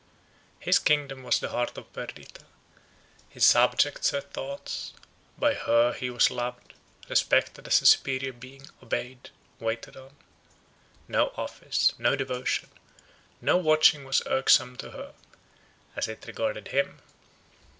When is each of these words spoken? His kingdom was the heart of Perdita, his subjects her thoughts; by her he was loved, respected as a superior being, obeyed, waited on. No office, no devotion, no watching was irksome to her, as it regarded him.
His 0.59 0.79
kingdom 0.79 1.21
was 1.21 1.39
the 1.39 1.49
heart 1.49 1.77
of 1.77 1.93
Perdita, 1.93 2.43
his 3.29 3.45
subjects 3.45 4.09
her 4.09 4.21
thoughts; 4.21 4.93
by 5.37 5.53
her 5.53 5.93
he 5.93 6.09
was 6.09 6.31
loved, 6.31 6.73
respected 7.07 7.67
as 7.67 7.83
a 7.83 7.85
superior 7.85 8.33
being, 8.33 8.63
obeyed, 8.81 9.29
waited 9.59 9.95
on. 9.95 10.15
No 11.07 11.31
office, 11.37 11.93
no 11.99 12.15
devotion, 12.15 12.69
no 13.41 13.57
watching 13.57 14.03
was 14.03 14.23
irksome 14.25 14.75
to 14.77 14.89
her, 14.89 15.13
as 15.95 16.07
it 16.07 16.25
regarded 16.25 16.69
him. 16.69 16.97